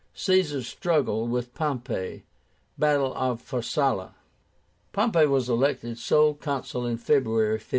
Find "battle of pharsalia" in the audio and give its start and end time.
2.79-4.15